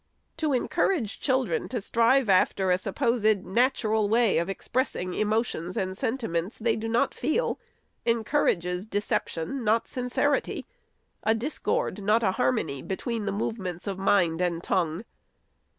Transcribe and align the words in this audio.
To 0.37 0.51
en 0.51 0.67
courage 0.67 1.19
children 1.19 1.69
to 1.69 1.79
strive 1.79 2.27
after 2.27 2.71
a 2.71 2.79
supposed 2.79 3.45
natural 3.45 4.09
way 4.09 4.39
of 4.39 4.49
expressing 4.49 5.13
emotions 5.13 5.77
and 5.77 5.95
sentiments 5.95 6.57
they 6.57 6.75
do 6.75 6.87
not 6.87 7.13
feel, 7.13 7.59
encourages 8.03 8.87
deception, 8.87 9.63
not 9.63 9.87
sincerity; 9.87 10.65
a 11.21 11.35
discord, 11.35 12.01
not 12.01 12.23
a 12.23 12.31
har 12.31 12.51
mony, 12.51 12.81
between 12.81 13.25
the 13.25 13.31
movements 13.31 13.85
of 13.85 13.99
mind 13.99 14.41
and 14.41 14.63
tongue. 14.63 15.01